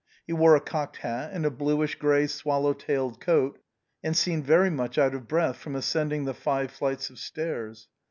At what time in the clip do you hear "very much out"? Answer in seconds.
4.47-5.13